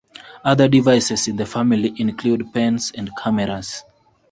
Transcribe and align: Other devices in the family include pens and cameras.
Other 0.43 0.67
devices 0.67 1.27
in 1.27 1.35
the 1.35 1.45
family 1.45 1.93
include 1.95 2.51
pens 2.55 2.91
and 2.95 3.15
cameras. 3.15 3.83